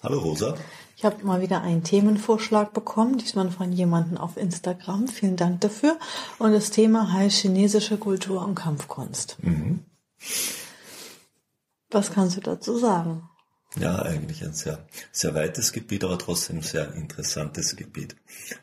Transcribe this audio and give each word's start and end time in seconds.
Hallo 0.00 0.20
Rosa. 0.20 0.56
Ich 0.96 1.04
habe 1.04 1.24
mal 1.24 1.40
wieder 1.40 1.60
einen 1.60 1.82
Themenvorschlag 1.82 2.72
bekommen, 2.72 3.18
diesmal 3.18 3.50
von 3.50 3.72
jemandem 3.72 4.16
auf 4.16 4.36
Instagram. 4.36 5.08
Vielen 5.08 5.36
Dank 5.36 5.60
dafür. 5.60 5.98
Und 6.38 6.52
das 6.52 6.70
Thema 6.70 7.12
heißt 7.12 7.38
chinesische 7.38 7.98
Kultur 7.98 8.44
und 8.44 8.54
Kampfkunst. 8.54 9.36
Mhm. 9.42 9.80
Was 11.90 12.12
kannst 12.12 12.36
du 12.36 12.40
dazu 12.40 12.78
sagen? 12.78 13.28
Ja, 13.76 14.00
eigentlich 14.02 14.44
ein 14.44 14.54
sehr, 14.54 14.86
sehr 15.10 15.34
weites 15.34 15.72
Gebiet, 15.72 16.04
aber 16.04 16.18
trotzdem 16.18 16.62
sehr 16.62 16.94
interessantes 16.94 17.74
Gebiet. 17.74 18.14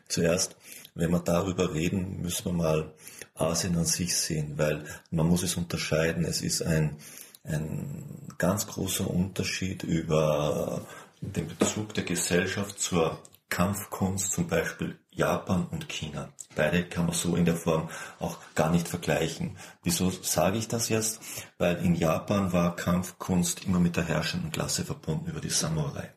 Zuerst, 0.08 0.56
wenn 0.94 1.10
wir 1.10 1.20
darüber 1.20 1.74
reden, 1.74 2.22
müssen 2.22 2.46
wir 2.46 2.52
mal 2.52 2.94
Asien 3.34 3.76
an 3.76 3.84
sich 3.84 4.16
sehen, 4.16 4.54
weil 4.56 4.84
man 5.10 5.28
muss 5.28 5.42
es 5.42 5.56
unterscheiden. 5.56 6.24
Es 6.24 6.40
ist 6.40 6.62
ein, 6.62 6.96
ein 7.44 8.32
ganz 8.38 8.66
großer 8.66 9.08
Unterschied 9.08 9.82
über 9.82 10.86
den 11.20 11.48
Bezug 11.48 11.94
der 11.94 12.04
Gesellschaft 12.04 12.80
zur 12.80 13.18
Kampfkunst, 13.48 14.32
zum 14.32 14.48
Beispiel 14.48 14.98
Japan 15.10 15.66
und 15.70 15.88
China. 15.88 16.28
Beide 16.54 16.84
kann 16.84 17.06
man 17.06 17.14
so 17.14 17.36
in 17.36 17.44
der 17.44 17.56
Form 17.56 17.88
auch 18.18 18.38
gar 18.54 18.70
nicht 18.70 18.88
vergleichen. 18.88 19.56
Wieso 19.82 20.10
sage 20.10 20.58
ich 20.58 20.68
das 20.68 20.88
jetzt? 20.88 21.20
Weil 21.58 21.76
in 21.76 21.94
Japan 21.94 22.52
war 22.52 22.76
Kampfkunst 22.76 23.64
immer 23.64 23.78
mit 23.78 23.96
der 23.96 24.04
herrschenden 24.04 24.50
Klasse 24.50 24.84
verbunden 24.84 25.30
über 25.30 25.40
die 25.40 25.50
Samurai. 25.50 26.12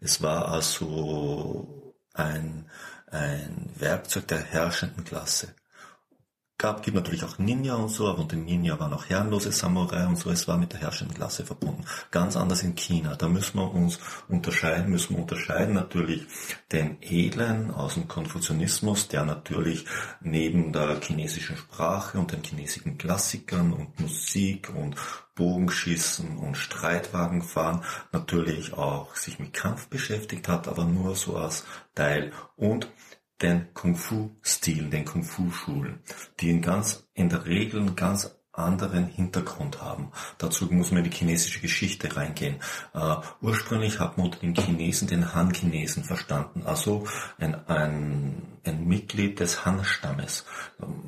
Es 0.00 0.20
war 0.20 0.48
also 0.48 1.94
ein, 2.12 2.68
ein 3.06 3.70
Werkzeug 3.76 4.28
der 4.28 4.42
herrschenden 4.42 5.04
Klasse 5.04 5.54
gab, 6.58 6.82
gibt 6.82 6.96
natürlich 6.96 7.24
auch 7.24 7.38
Ninja 7.38 7.74
und 7.74 7.90
so, 7.90 8.08
aber 8.08 8.20
unter 8.20 8.36
Ninja 8.36 8.78
waren 8.80 8.92
auch 8.92 9.08
herrenlose 9.08 9.52
Samurai 9.52 10.06
und 10.06 10.16
so, 10.16 10.30
es 10.30 10.48
war 10.48 10.56
mit 10.56 10.72
der 10.72 10.80
herrschenden 10.80 11.16
Klasse 11.16 11.44
verbunden. 11.44 11.84
Ganz 12.10 12.36
anders 12.36 12.62
in 12.62 12.74
China. 12.74 13.14
Da 13.14 13.28
müssen 13.28 13.58
wir 13.58 13.70
uns 13.70 13.98
unterscheiden, 14.28 14.90
müssen 14.90 15.14
wir 15.14 15.22
unterscheiden 15.22 15.74
natürlich 15.74 16.26
den 16.72 16.96
Edlen 17.02 17.70
aus 17.70 17.94
dem 17.94 18.08
Konfuzianismus, 18.08 19.08
der 19.08 19.24
natürlich 19.24 19.84
neben 20.20 20.72
der 20.72 21.00
chinesischen 21.00 21.56
Sprache 21.56 22.18
und 22.18 22.32
den 22.32 22.42
chinesischen 22.42 22.96
Klassikern 22.96 23.72
und 23.72 24.00
Musik 24.00 24.70
und 24.74 24.96
Bogenschießen 25.34 26.38
und 26.38 26.56
Streitwagenfahren 26.56 27.82
natürlich 28.10 28.72
auch 28.72 29.14
sich 29.14 29.38
mit 29.38 29.52
Kampf 29.52 29.88
beschäftigt 29.88 30.48
hat, 30.48 30.66
aber 30.66 30.84
nur 30.84 31.14
so 31.14 31.36
als 31.36 31.64
Teil 31.94 32.32
und 32.56 32.88
den 33.42 33.72
Kung-Fu-Stil, 33.74 34.88
den 34.90 35.04
Kung-Fu-Schulen, 35.04 36.00
die 36.40 36.50
in 36.50 36.62
ganz, 36.62 37.06
in 37.14 37.28
der 37.28 37.46
Regel 37.46 37.94
ganz 37.94 38.35
anderen 38.58 39.06
Hintergrund 39.06 39.82
haben. 39.82 40.10
Dazu 40.38 40.66
muss 40.66 40.90
man 40.90 41.04
in 41.04 41.10
die 41.10 41.16
chinesische 41.16 41.60
Geschichte 41.60 42.16
reingehen. 42.16 42.56
Uh, 42.94 43.16
ursprünglich 43.40 44.00
hat 44.00 44.16
man 44.16 44.26
unter 44.26 44.40
den 44.40 44.54
Chinesen 44.54 45.08
den 45.08 45.34
Han-Chinesen 45.34 46.04
verstanden, 46.04 46.62
also 46.64 47.06
ein, 47.38 47.54
ein, 47.68 48.42
ein 48.64 48.86
Mitglied 48.86 49.40
des 49.40 49.64
Han-Stammes. 49.64 50.44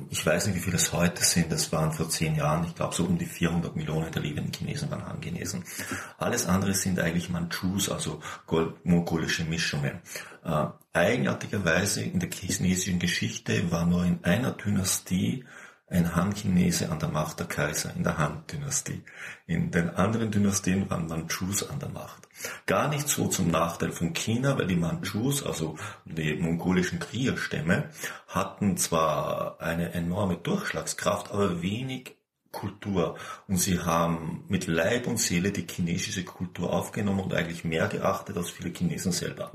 Ich 0.09 0.25
weiß 0.25 0.47
nicht, 0.47 0.55
wie 0.55 0.61
viele 0.61 0.77
es 0.77 0.93
heute 0.93 1.23
sind, 1.23 1.51
das 1.51 1.71
waren 1.71 1.91
vor 1.91 2.09
zehn 2.09 2.35
Jahren, 2.35 2.65
ich 2.65 2.75
glaube 2.75 2.95
so 2.95 3.05
um 3.05 3.17
die 3.17 3.25
400 3.25 3.75
Millionen 3.75 4.11
der 4.11 4.21
lebenden 4.21 4.53
Chinesen 4.53 4.91
waren 4.91 5.05
Han-Chinesen. 5.07 5.63
Alles 6.17 6.45
andere 6.47 6.73
sind 6.73 6.99
eigentlich 6.99 7.29
Manchus, 7.29 7.89
also 7.89 8.21
mongolische 8.83 9.43
Mischungen. 9.43 9.99
Uh, 10.45 10.69
eigenartigerweise 10.93 12.01
in 12.01 12.19
der 12.19 12.29
chinesischen 12.31 12.99
Geschichte 12.99 13.71
war 13.71 13.85
nur 13.85 14.05
in 14.05 14.23
einer 14.23 14.51
Dynastie 14.51 15.43
ein 15.89 16.15
Han-Chinese 16.15 16.91
an 16.91 16.99
der 16.99 17.09
Macht, 17.09 17.39
der 17.39 17.47
Kaiser 17.47 17.93
in 17.95 18.03
der 18.03 18.17
Han-Dynastie. 18.17 19.03
In 19.47 19.71
den 19.71 19.89
anderen 19.89 20.31
Dynastien 20.31 20.89
waren 20.89 21.07
Manchus 21.07 21.67
an 21.67 21.79
der 21.79 21.89
Macht. 21.89 22.27
Gar 22.65 22.89
nicht 22.89 23.07
so 23.07 23.27
zum 23.27 23.49
Nachteil 23.49 23.91
von 23.91 24.13
China, 24.13 24.57
weil 24.57 24.67
die 24.67 24.75
Manchus, 24.75 25.43
also 25.43 25.77
die 26.05 26.35
mongolischen 26.35 26.99
Kriegerstämme, 26.99 27.89
hatten 28.27 28.77
zwar 28.77 29.59
eine 29.59 29.93
enorme 29.93 30.37
Durchschlagskraft, 30.37 31.31
aber 31.31 31.61
wenig 31.61 32.15
Kultur. 32.51 33.15
Und 33.47 33.57
sie 33.57 33.79
haben 33.79 34.45
mit 34.47 34.67
Leib 34.67 35.07
und 35.07 35.19
Seele 35.19 35.51
die 35.51 35.67
chinesische 35.69 36.23
Kultur 36.23 36.73
aufgenommen 36.73 37.19
und 37.19 37.33
eigentlich 37.33 37.63
mehr 37.63 37.87
geachtet 37.87 38.37
als 38.37 38.49
viele 38.49 38.71
Chinesen 38.71 39.11
selber. 39.11 39.51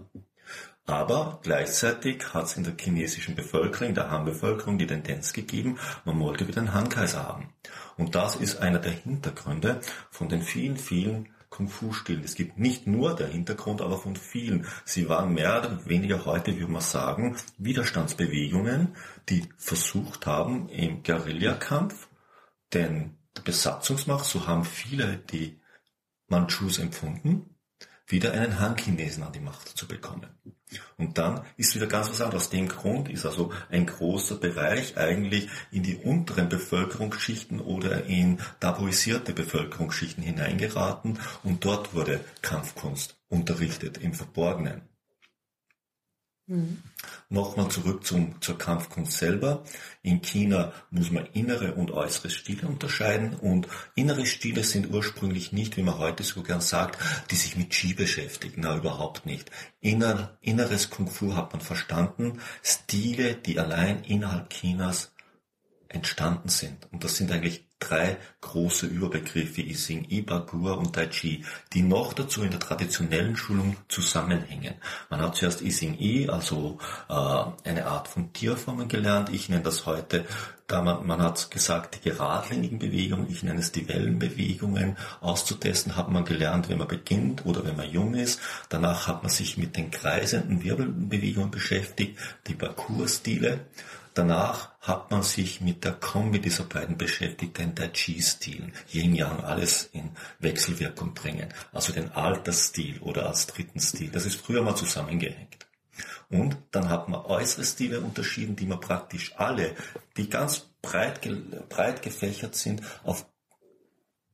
Aber 0.86 1.40
gleichzeitig 1.42 2.34
hat 2.34 2.44
es 2.44 2.56
in 2.56 2.64
der 2.64 2.74
chinesischen 2.78 3.34
Bevölkerung, 3.34 3.94
der 3.94 4.10
Han-Bevölkerung, 4.10 4.76
die 4.76 4.86
Tendenz 4.86 5.32
gegeben, 5.32 5.78
man 6.04 6.20
wollte 6.20 6.46
wieder 6.46 6.60
einen 6.60 6.74
Han-Kaiser 6.74 7.22
haben. 7.26 7.54
Und 7.96 8.14
das 8.14 8.36
ist 8.36 8.56
einer 8.56 8.78
der 8.78 8.92
Hintergründe 8.92 9.80
von 10.10 10.28
den 10.28 10.42
vielen, 10.42 10.76
vielen 10.76 11.30
Kung-Fu-Stilen. 11.48 12.24
Es 12.24 12.34
gibt 12.34 12.58
nicht 12.58 12.86
nur 12.86 13.14
der 13.14 13.28
Hintergrund, 13.28 13.80
aber 13.80 13.96
von 13.96 14.16
vielen. 14.16 14.66
Sie 14.84 15.08
waren 15.08 15.32
mehr 15.32 15.60
oder 15.60 15.86
weniger 15.86 16.24
heute, 16.26 16.58
würde 16.58 16.72
man 16.72 16.82
sagen, 16.82 17.36
Widerstandsbewegungen, 17.58 18.96
die 19.28 19.48
versucht 19.56 20.26
haben, 20.26 20.68
im 20.68 21.02
Guerillakampf 21.02 22.08
den 22.74 23.16
Besatzungsmacht, 23.44 24.24
so 24.24 24.46
haben 24.46 24.64
viele 24.64 25.16
die 25.16 25.60
Manchus 26.28 26.78
empfunden, 26.78 27.53
wieder 28.06 28.32
einen 28.32 28.60
Han-Chinesen 28.60 29.22
an 29.22 29.32
die 29.32 29.40
Macht 29.40 29.68
zu 29.68 29.86
bekommen. 29.86 30.28
Und 30.96 31.18
dann 31.18 31.42
ist 31.56 31.74
wieder 31.74 31.86
ganz 31.86 32.10
was 32.10 32.20
anderes. 32.20 32.44
Aus 32.44 32.50
dem 32.50 32.68
Grund 32.68 33.08
ist 33.08 33.26
also 33.26 33.52
ein 33.70 33.86
großer 33.86 34.36
Bereich 34.36 34.96
eigentlich 34.96 35.48
in 35.70 35.82
die 35.82 35.96
unteren 35.96 36.48
Bevölkerungsschichten 36.48 37.60
oder 37.60 38.04
in 38.04 38.38
tabuisierte 38.60 39.32
Bevölkerungsschichten 39.32 40.22
hineingeraten 40.22 41.18
und 41.42 41.64
dort 41.64 41.94
wurde 41.94 42.20
Kampfkunst 42.42 43.16
unterrichtet 43.28 43.98
im 43.98 44.14
Verborgenen. 44.14 44.82
Mhm. 46.46 46.82
Nochmal 47.30 47.70
zurück 47.70 48.04
zum, 48.04 48.40
zur 48.42 48.58
Kampfkunst 48.58 49.16
selber. 49.16 49.64
In 50.02 50.20
China 50.20 50.72
muss 50.90 51.10
man 51.10 51.24
innere 51.32 51.74
und 51.74 51.90
äußere 51.90 52.28
Stile 52.28 52.68
unterscheiden 52.68 53.34
und 53.34 53.66
innere 53.94 54.26
Stile 54.26 54.62
sind 54.62 54.92
ursprünglich 54.92 55.52
nicht, 55.52 55.78
wie 55.78 55.82
man 55.82 55.98
heute 55.98 56.22
so 56.22 56.42
gern 56.42 56.60
sagt, 56.60 56.98
die 57.30 57.36
sich 57.36 57.56
mit 57.56 57.70
Qi 57.70 57.94
beschäftigen. 57.94 58.60
Na, 58.60 58.76
überhaupt 58.76 59.24
nicht. 59.24 59.50
Inner, 59.80 60.36
inneres 60.42 60.90
Kung 60.90 61.08
Fu 61.08 61.34
hat 61.34 61.52
man 61.52 61.62
verstanden. 61.62 62.40
Stile, 62.62 63.36
die 63.36 63.58
allein 63.58 64.04
innerhalb 64.04 64.50
Chinas 64.50 65.13
entstanden 65.88 66.48
sind. 66.48 66.88
Und 66.92 67.04
das 67.04 67.16
sind 67.16 67.30
eigentlich 67.30 67.66
drei 67.78 68.16
große 68.40 68.86
Überbegriffe, 68.86 69.60
Ising, 69.60 70.06
Ibagur 70.08 70.78
und 70.78 70.94
Tai 70.94 71.06
Chi, 71.06 71.44
die 71.72 71.82
noch 71.82 72.12
dazu 72.12 72.42
in 72.42 72.50
der 72.50 72.60
traditionellen 72.60 73.36
Schulung 73.36 73.76
zusammenhängen. 73.88 74.74
Man 75.10 75.20
hat 75.20 75.36
zuerst 75.36 75.60
Ising 75.60 75.98
I, 75.98 76.28
also 76.28 76.78
äh, 77.08 77.68
eine 77.68 77.86
Art 77.86 78.08
von 78.08 78.32
Tierformen 78.32 78.88
gelernt. 78.88 79.30
Ich 79.30 79.48
nenne 79.48 79.62
das 79.62 79.86
heute, 79.86 80.24
da 80.66 80.82
man, 80.82 81.06
man 81.06 81.20
hat 81.20 81.50
gesagt, 81.50 81.96
die 81.96 82.08
geradlinigen 82.08 82.78
Bewegungen, 82.78 83.30
ich 83.30 83.42
nenne 83.42 83.60
es 83.60 83.72
die 83.72 83.86
Wellenbewegungen. 83.88 84.96
Auszutesten 85.20 85.96
hat 85.96 86.10
man 86.10 86.24
gelernt, 86.24 86.68
wenn 86.68 86.78
man 86.78 86.88
beginnt 86.88 87.44
oder 87.44 87.64
wenn 87.64 87.76
man 87.76 87.90
jung 87.90 88.14
ist. 88.14 88.40
Danach 88.70 89.06
hat 89.08 89.22
man 89.22 89.30
sich 89.30 89.58
mit 89.58 89.76
den 89.76 89.90
kreisenden 89.90 90.62
Wirbelbewegungen 90.62 91.50
beschäftigt, 91.50 92.18
die 92.46 92.54
Parcours-Stile. 92.54 93.60
Danach 94.14 94.70
hat 94.80 95.10
man 95.10 95.24
sich 95.24 95.60
mit 95.60 95.84
der 95.84 95.92
Kombi 95.92 96.40
dieser 96.40 96.64
beiden 96.64 96.96
beschäftigt, 96.96 97.58
den 97.58 97.74
Tai 97.74 97.88
Chi-Stil, 97.88 98.72
Yin-Yang, 98.92 99.42
alles 99.42 99.90
in 99.92 100.10
Wechselwirkung 100.38 101.14
bringen. 101.14 101.52
Also 101.72 101.92
den 101.92 102.12
Altersstil 102.12 103.00
oder 103.00 103.26
als 103.26 103.48
dritten 103.48 103.80
Stil. 103.80 104.10
Das 104.10 104.24
ist 104.24 104.40
früher 104.40 104.62
mal 104.62 104.76
zusammengehängt. 104.76 105.66
Und 106.30 106.56
dann 106.70 106.88
hat 106.88 107.08
man 107.08 107.24
äußere 107.24 107.64
Stile 107.64 108.00
unterschieden, 108.00 108.56
die 108.56 108.66
man 108.66 108.80
praktisch 108.80 109.34
alle, 109.36 109.74
die 110.16 110.28
ganz 110.28 110.70
breit, 110.80 111.20
breit 111.68 112.02
gefächert 112.02 112.54
sind, 112.54 112.82
auf 113.02 113.26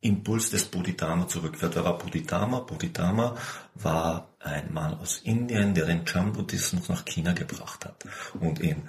Impuls 0.03 0.51
des 0.51 0.65
Bodhidharma 0.65 1.29
zurückführt. 1.29 1.75
Wer 1.75 1.85
war 1.85 1.99
Bodhidharma? 1.99 2.61
Bodhidharma 2.61 3.37
war 3.75 4.29
ein 4.39 4.73
Mann 4.73 4.99
aus 4.99 5.21
Indien, 5.25 5.75
der 5.75 5.85
den 5.85 6.07
Chan-Buddhismus 6.07 6.89
nach 6.89 7.05
China 7.05 7.35
gebracht 7.35 7.85
hat. 7.85 8.05
Und 8.41 8.61
in 8.61 8.89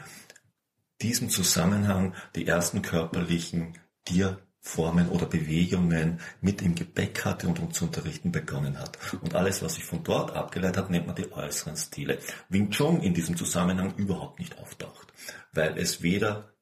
diesem 1.02 1.30
Zusammenhang 1.30 2.14
die 2.36 2.48
ersten 2.48 2.82
körperlichen 2.82 3.78
Tier 4.06 4.40
Formen 4.64 5.10
oder 5.10 5.26
Bewegungen 5.26 6.20
mit 6.40 6.62
im 6.62 6.76
Gepäck 6.76 7.26
hatte 7.26 7.48
und 7.48 7.60
um 7.60 7.74
zu 7.74 7.86
unterrichten 7.86 8.32
begonnen 8.32 8.78
hat. 8.80 8.98
Und 9.22 9.34
alles, 9.34 9.64
was 9.64 9.74
sich 9.74 9.84
von 9.84 10.04
dort 10.04 10.36
abgeleitet 10.36 10.78
hat, 10.78 10.90
nennt 10.92 11.08
man 11.08 11.16
die 11.16 11.32
äußeren 11.32 11.76
Stile. 11.76 12.20
Wing 12.50 12.70
Chun 12.70 13.02
in 13.02 13.16
diesem 13.16 13.36
Zusammenhang 13.36 13.96
überhaupt 13.96 14.40
nicht 14.40 14.60
auftaucht, 14.60 15.12
weil 15.52 15.78
es 15.80 16.04
weder 16.04 16.54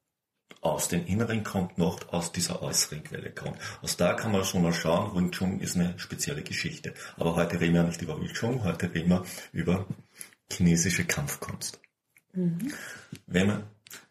aus 0.62 0.88
den 0.88 1.06
Inneren 1.06 1.44
kommt, 1.44 1.76
noch 1.76 2.08
aus 2.08 2.32
dieser 2.32 2.62
äußeren 2.62 3.04
Quelle 3.04 3.30
kommt. 3.30 3.58
Aus 3.82 3.96
da 3.96 4.14
kann 4.14 4.32
man 4.32 4.44
schon 4.44 4.62
mal 4.62 4.72
schauen, 4.72 5.14
Wing 5.14 5.30
Chun 5.30 5.60
ist 5.60 5.76
eine 5.76 5.98
spezielle 5.98 6.42
Geschichte. 6.42 6.94
Aber 7.16 7.36
heute 7.36 7.60
reden 7.60 7.74
wir 7.74 7.82
nicht 7.82 8.00
über 8.00 8.18
Wing 8.18 8.32
Chun, 8.32 8.64
heute 8.64 8.92
reden 8.94 9.10
wir 9.10 9.24
über 9.52 9.86
chinesische 10.50 11.04
Kampfkunst. 11.04 11.80
Mhm. 12.32 12.72
Wenn 13.26 13.46
man 13.46 13.62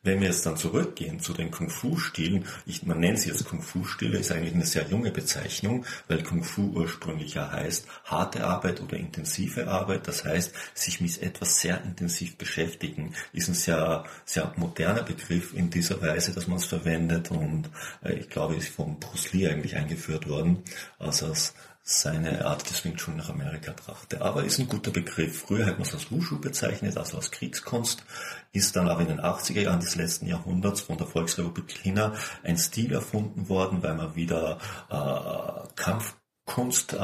wenn 0.02 0.22
wir 0.22 0.28
jetzt 0.28 0.46
dann 0.46 0.58
zurückgehen 0.58 1.20
zu 1.20 1.34
den 1.34 1.52
Kung-Fu-Stilen, 1.52 2.46
man 2.84 3.00
nennt 3.00 3.20
sie 3.20 3.30
jetzt 3.30 3.46
Kung-Fu-Stile, 3.46 4.18
ist 4.18 4.32
eigentlich 4.32 4.54
eine 4.54 4.66
sehr 4.66 4.88
junge 4.88 5.12
Bezeichnung, 5.12 5.86
weil 6.08 6.24
Kung-Fu 6.24 6.72
ursprünglich 6.74 7.34
ja 7.34 7.52
heißt 7.52 7.86
harte 8.06 8.46
Arbeit 8.46 8.82
oder 8.82 8.98
intensive 8.98 9.68
Arbeit. 9.68 10.08
Das 10.08 10.24
heißt, 10.24 10.54
sich 10.74 11.02
mit 11.02 11.22
etwas 11.22 11.60
sehr 11.60 11.84
intensiv 11.84 12.38
beschäftigen, 12.38 13.14
ist 13.34 13.50
ein 13.50 13.54
sehr, 13.54 14.06
sehr 14.26 14.54
moderner 14.56 15.04
Begriff 15.04 15.54
in 15.54 15.70
dieser 15.70 16.02
Weise, 16.02 16.34
dass 16.34 16.48
man 16.48 16.58
es 16.58 16.66
verwendet 16.66 17.32
und 17.32 17.70
äh, 18.04 18.14
ich 18.14 18.30
glaube, 18.30 18.56
ist 18.56 18.70
von 18.70 19.00
Bruce 19.00 19.34
Lee 19.34 19.48
eigentlich 19.50 19.76
eingeführt 19.76 20.28
worden, 20.30 20.64
also 20.98 21.28
als 21.28 21.54
seine 21.90 22.46
Art 22.46 22.70
des 22.70 22.86
Wing 22.86 22.98
Chun 22.98 23.18
nach 23.18 23.30
Amerika 23.30 23.74
brachte. 23.74 24.22
Aber 24.22 24.44
ist 24.44 24.60
ein 24.60 24.68
guter 24.68 24.92
Begriff. 24.92 25.40
Früher 25.40 25.66
hat 25.66 25.80
man 25.80 25.88
es 25.88 25.94
als 25.96 26.12
Wushu 26.12 26.40
bezeichnet, 26.40 26.96
also 26.98 27.18
als 27.18 27.32
Kriegskunst, 27.32 28.04
ist 28.52 28.76
dann 28.76 28.88
aber 28.88 29.02
in 29.02 29.08
den 29.08 29.20
80er 29.20 29.62
Jahren 29.62 29.80
des 29.80 29.96
letzten 29.96 30.28
Jahrhunderts 30.28 30.82
von 30.82 31.00
der 31.00 31.08
Volksrepublik 31.08 31.68
China 31.68 32.14
ein 32.44 32.58
Stil 32.58 32.94
erfunden 32.94 33.50
worden, 33.50 33.82
weil 33.82 33.96
man 33.96 34.16
wieder 34.16 34.60
äh, 34.92 35.68
Kampfkunst 35.76 36.94
äh, 36.94 36.98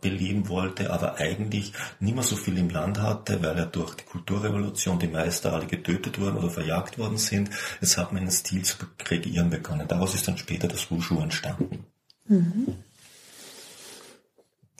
beleben 0.00 0.48
wollte, 0.48 0.92
aber 0.92 1.18
eigentlich 1.18 1.72
nicht 2.00 2.14
mehr 2.16 2.24
so 2.24 2.34
viel 2.34 2.58
im 2.58 2.68
Land 2.68 3.00
hatte, 3.00 3.40
weil 3.44 3.56
er 3.56 3.66
durch 3.66 3.94
die 3.94 4.04
Kulturrevolution 4.04 4.98
die 4.98 5.06
Meister 5.06 5.52
alle 5.52 5.66
getötet 5.66 6.18
wurden 6.18 6.38
oder 6.38 6.50
verjagt 6.50 6.98
worden 6.98 7.16
sind. 7.16 7.50
Jetzt 7.80 7.96
hat 7.96 8.10
man 8.10 8.22
einen 8.22 8.32
Stil 8.32 8.64
zu 8.64 8.76
kreieren 8.98 9.50
begonnen. 9.50 9.86
Daraus 9.86 10.16
ist 10.16 10.26
dann 10.26 10.36
später 10.36 10.66
das 10.66 10.90
Wushu 10.90 11.20
entstanden. 11.20 11.86
Mhm. 12.26 12.82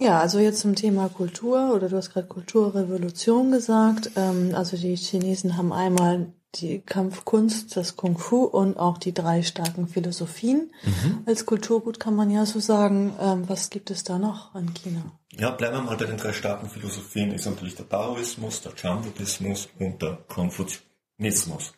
Ja, 0.01 0.21
also 0.21 0.39
jetzt 0.39 0.61
zum 0.61 0.75
Thema 0.75 1.09
Kultur 1.09 1.73
oder 1.75 1.89
du 1.89 1.97
hast 1.97 2.13
gerade 2.13 2.27
Kulturrevolution 2.27 3.51
gesagt. 3.51 4.11
Ähm, 4.17 4.55
also 4.55 4.77
die 4.77 4.97
Chinesen 4.97 5.57
haben 5.57 5.73
einmal 5.73 6.33
die 6.57 6.81
Kampfkunst, 6.81 7.77
das 7.77 7.97
Kung 7.97 8.19
Fu 8.19 8.45
und 8.45 8.77
auch 8.77 8.99
die 8.99 9.15
drei 9.15 9.43
starken 9.43 9.89
Philosophien. 9.89 10.71
Mhm. 10.83 11.23
Als 11.25 11.47
Kulturgut 11.47 11.99
kann 11.99 12.15
man 12.15 12.31
ja 12.31 12.45
so 12.45 12.61
sagen. 12.61 13.15
Ähm, 13.21 13.49
was 13.49 13.71
gibt 13.71 13.91
es 13.91 14.05
da 14.05 14.19
noch 14.19 14.55
an 14.55 14.75
China? 14.75 15.03
Ja, 15.33 15.51
bleiben 15.51 15.77
wir 15.77 15.83
mal 15.83 15.97
bei 15.97 16.05
den 16.05 16.19
drei 16.19 16.33
starken 16.33 16.69
Philosophien. 16.69 17.33
Ist 17.33 17.47
natürlich 17.47 17.75
der 17.75 17.89
Taoismus, 17.89 18.61
der 18.61 18.75
Chan-Buddhismus 18.75 19.69
und 19.79 20.03
der 20.03 20.19
Konfuzianismus. 20.29 21.73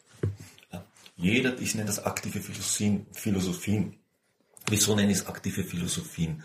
Jeder, 1.17 1.57
ich 1.61 1.75
nenne 1.75 1.87
das 1.87 2.05
aktive 2.05 2.41
Philosophien. 2.41 3.07
Philosophien. 3.13 3.97
Wieso 4.69 4.97
nenne 4.97 5.13
ich 5.13 5.19
es 5.19 5.27
aktive 5.27 5.63
Philosophien? 5.63 6.43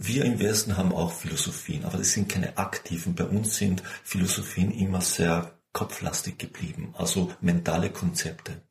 Wir 0.00 0.24
im 0.24 0.38
Westen 0.38 0.76
haben 0.76 0.92
auch 0.92 1.10
Philosophien, 1.10 1.84
aber 1.84 1.98
das 1.98 2.12
sind 2.12 2.28
keine 2.28 2.56
aktiven. 2.56 3.16
Bei 3.16 3.24
uns 3.24 3.56
sind 3.56 3.82
Philosophien 4.04 4.70
immer 4.70 5.00
sehr 5.00 5.58
kopflastig 5.72 6.38
geblieben, 6.38 6.94
also 6.96 7.32
mentale 7.40 7.90
Konzepte. 7.90 8.62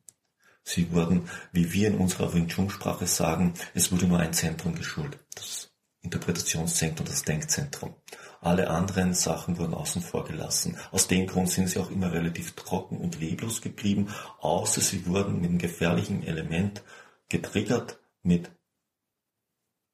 Sie 0.64 0.90
wurden, 0.90 1.28
wie 1.52 1.70
wir 1.70 1.88
in 1.88 1.98
unserer 1.98 2.32
Wing 2.32 2.48
Chun 2.48 2.70
Sprache 2.70 3.06
sagen, 3.06 3.52
es 3.74 3.92
wurde 3.92 4.06
nur 4.06 4.18
ein 4.20 4.32
Zentrum 4.32 4.74
geschult, 4.74 5.18
das 5.34 5.70
Interpretationszentrum, 6.00 7.06
das 7.06 7.24
Denkzentrum. 7.24 7.94
Alle 8.40 8.70
anderen 8.70 9.12
Sachen 9.12 9.58
wurden 9.58 9.74
außen 9.74 10.00
vor 10.00 10.24
gelassen. 10.24 10.78
Aus 10.92 11.08
dem 11.08 11.26
Grund 11.26 11.50
sind 11.50 11.68
sie 11.68 11.78
auch 11.78 11.90
immer 11.90 12.10
relativ 12.10 12.52
trocken 12.52 12.96
und 12.96 13.20
leblos 13.20 13.60
geblieben, 13.60 14.08
außer 14.40 14.80
sie 14.80 15.04
wurden 15.04 15.42
mit 15.42 15.50
einem 15.50 15.58
gefährlichen 15.58 16.26
Element 16.26 16.82
getriggert 17.28 17.98
mit 18.22 18.50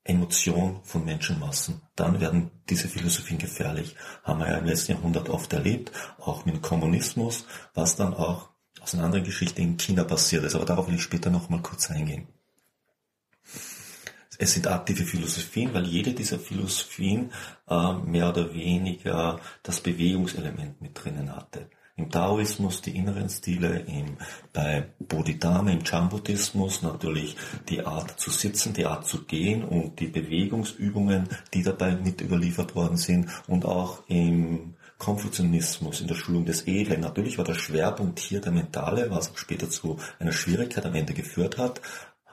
Emotion 0.04 0.80
von 0.82 1.04
Menschenmassen, 1.04 1.80
dann 1.96 2.20
werden 2.20 2.50
diese 2.68 2.88
Philosophien 2.88 3.38
gefährlich. 3.38 3.96
Haben 4.22 4.40
wir 4.40 4.48
ja 4.50 4.58
im 4.58 4.66
letzten 4.66 4.92
Jahrhundert 4.92 5.30
oft 5.30 5.52
erlebt, 5.52 5.92
auch 6.18 6.44
mit 6.44 6.54
dem 6.54 6.62
Kommunismus, 6.62 7.46
was 7.72 7.96
dann 7.96 8.12
auch 8.12 8.50
aus 8.80 8.94
einer 8.94 9.04
anderen 9.04 9.24
Geschichte 9.24 9.62
in 9.62 9.78
China 9.78 10.04
passiert 10.04 10.44
ist. 10.44 10.54
Aber 10.54 10.66
darauf 10.66 10.88
will 10.88 10.96
ich 10.96 11.02
später 11.02 11.30
noch 11.30 11.48
mal 11.48 11.62
kurz 11.62 11.90
eingehen. 11.90 12.28
Es 14.36 14.52
sind 14.52 14.66
aktive 14.66 15.04
Philosophien, 15.04 15.72
weil 15.72 15.86
jede 15.86 16.12
dieser 16.12 16.38
Philosophien 16.38 17.32
äh, 17.68 17.92
mehr 17.94 18.28
oder 18.28 18.52
weniger 18.52 19.40
das 19.62 19.80
Bewegungselement 19.80 20.82
mit 20.82 21.02
drinnen 21.02 21.34
hatte 21.34 21.63
Taoismus 22.14 22.80
die 22.80 22.96
inneren 22.96 23.28
Stile, 23.28 23.80
im, 23.80 24.16
bei 24.52 24.86
Bodhidharma, 25.00 25.72
im 25.72 25.82
Chan-Buddhismus 25.82 26.82
natürlich 26.82 27.36
die 27.68 27.84
Art 27.84 28.20
zu 28.20 28.30
sitzen, 28.30 28.72
die 28.72 28.86
Art 28.86 29.04
zu 29.04 29.24
gehen 29.24 29.64
und 29.64 29.98
die 29.98 30.06
Bewegungsübungen, 30.06 31.28
die 31.52 31.64
dabei 31.64 31.96
mit 31.96 32.20
überliefert 32.20 32.76
worden 32.76 32.98
sind 32.98 33.30
und 33.48 33.64
auch 33.64 34.04
im 34.06 34.76
Konfuzianismus, 34.98 36.02
in 36.02 36.06
der 36.06 36.14
Schulung 36.14 36.44
des 36.44 36.68
Edlen. 36.68 37.00
Natürlich 37.00 37.36
war 37.36 37.44
der 37.44 37.54
Schwerpunkt 37.54 38.20
hier 38.20 38.40
der 38.40 38.52
mentale, 38.52 39.10
was 39.10 39.32
später 39.34 39.68
zu 39.68 39.98
einer 40.20 40.30
Schwierigkeit 40.30 40.86
am 40.86 40.94
Ende 40.94 41.14
geführt 41.14 41.58
hat, 41.58 41.80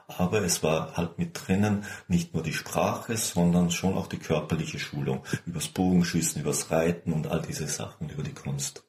aber 0.06 0.44
es 0.44 0.62
war 0.62 0.96
halt 0.96 1.18
mit 1.18 1.40
drinnen 1.42 1.82
nicht 2.06 2.34
nur 2.34 2.44
die 2.44 2.52
Sprache, 2.52 3.16
sondern 3.16 3.72
schon 3.72 3.94
auch 3.94 4.06
die 4.06 4.18
körperliche 4.18 4.78
Schulung 4.78 5.24
übers 5.44 5.66
Bogenschießen, 5.66 6.40
übers 6.40 6.70
Reiten 6.70 7.12
und 7.12 7.26
all 7.26 7.42
diese 7.42 7.66
Sachen 7.66 8.10
über 8.10 8.22
die 8.22 8.34
Kunst. 8.34 8.84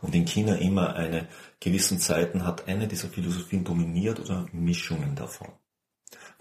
Und 0.00 0.14
in 0.14 0.24
China 0.24 0.56
immer 0.56 0.94
eine 0.96 1.28
gewissen 1.60 1.98
Zeiten 1.98 2.44
hat 2.44 2.68
eine 2.68 2.88
dieser 2.88 3.08
Philosophien 3.08 3.64
dominiert 3.64 4.20
oder 4.20 4.46
Mischungen 4.52 5.14
davon. 5.14 5.48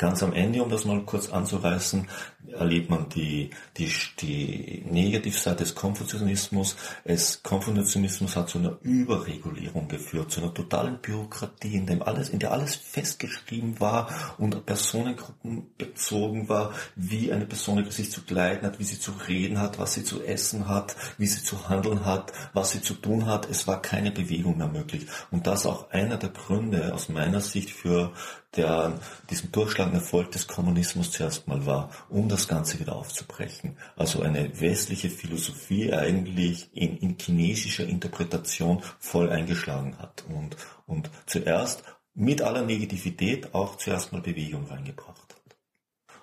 Ganz 0.02 0.24
am 0.24 0.34
Ende, 0.34 0.64
um 0.64 0.70
das 0.72 0.84
mal 0.84 1.00
kurz 1.04 1.30
anzureißen, 1.30 2.08
erlebt 2.54 2.90
man 2.90 3.08
die, 3.10 3.52
die, 3.78 3.94
die 4.20 4.84
Negativseite 4.90 5.58
des 5.58 5.76
Konfuzianismus. 5.76 6.76
Es, 7.04 7.44
Konfuzianismus 7.44 8.36
hat 8.36 8.50
zu 8.50 8.58
einer 8.58 8.80
Überregulierung 8.82 9.88
geführt, 9.88 10.32
zu 10.32 10.42
einer 10.42 10.56
totalen 10.56 10.98
Bürokratie, 11.04 11.76
in 11.76 11.86
dem 11.86 12.02
alles, 12.02 12.30
in 12.30 12.40
der 12.40 12.52
alles 12.52 12.74
festgeschrieben 12.74 13.80
war 13.80 14.10
und 14.40 14.66
Personengruppen 14.66 15.68
bezogen 15.78 16.50
war, 16.50 16.74
wie 16.96 17.32
eine 17.32 17.46
Person 17.46 17.86
sich 17.92 18.12
zu 18.12 18.24
kleiden 18.24 18.66
hat, 18.66 18.80
wie 18.80 18.86
sie 18.86 19.00
zu 19.00 19.12
reden 19.28 19.60
hat, 19.60 19.78
was 19.78 19.94
sie 19.94 20.04
zu 20.04 20.24
essen 20.24 20.68
hat, 20.68 20.96
wie 21.20 21.28
sie 21.28 21.44
zu 21.44 21.70
handeln 21.70 22.06
hat, 22.06 22.34
was 22.54 22.72
sie 22.72 22.82
zu 22.82 22.96
tun 22.96 23.28
hat. 23.28 23.48
Es 23.48 23.68
war 23.68 23.84
keine 23.84 24.10
Bewegung 24.10 24.58
mehr 24.58 24.68
möglich. 24.68 25.06
Und 25.30 25.46
das 25.46 25.68
auch 25.68 25.92
einer 25.92 26.18
der 26.18 26.30
Gründe 26.30 26.92
aus 26.92 27.08
meiner 27.08 27.40
Sicht 27.40 27.70
für 27.70 28.14
der 28.56 29.00
diesen 29.30 29.52
durchschlagenden 29.92 29.94
Erfolg 29.94 30.32
des 30.32 30.48
Kommunismus 30.48 31.12
zuerst 31.12 31.48
mal 31.48 31.66
war, 31.66 31.90
um 32.10 32.30
das 32.30 32.48
Ganze 32.48 32.80
wieder 32.80 32.96
aufzubrechen. 32.96 33.78
Also 33.96 34.22
eine 34.22 34.60
westliche 34.60 35.10
Philosophie 35.10 35.94
eigentlich 35.94 36.70
in, 36.74 36.98
in 36.98 37.18
chinesischer 37.20 37.86
Interpretation 37.86 38.82
voll 39.00 39.30
eingeschlagen 39.30 39.98
hat 40.00 40.24
und, 40.30 40.56
und 40.88 41.10
zuerst 41.26 41.84
mit 42.14 42.42
aller 42.42 42.64
Negativität 42.64 43.54
auch 43.54 43.78
zuerst 43.78 44.12
mal 44.12 44.22
Bewegung 44.22 44.68
reingebracht 44.68 45.22
hat. 45.22 45.58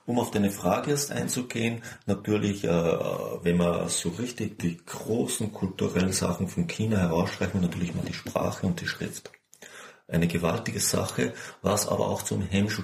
Um 0.07 0.19
auf 0.19 0.31
deine 0.31 0.51
Frage 0.51 0.91
erst 0.93 1.13
einzugehen, 1.13 1.83
natürlich, 2.07 2.65
äh, 2.65 2.71
wenn 2.71 3.59
man 3.59 3.89
so 3.89 4.09
richtig 4.11 4.59
die 4.59 4.79
großen 4.79 5.53
kulturellen 5.53 6.13
Sachen 6.13 6.49
von 6.49 6.67
China 6.67 6.97
herausschreibt, 6.97 7.55
natürlich 7.55 7.95
mal 7.95 8.07
die 8.07 8.15
Sprache 8.15 8.67
und 8.67 8.81
die 8.81 8.87
Schrift 8.87 9.31
eine 10.09 10.27
gewaltige 10.27 10.81
Sache, 10.81 11.35
was 11.61 11.87
aber 11.87 12.09
auch 12.09 12.23
zum 12.23 12.43
Hemmschuh 12.43 12.83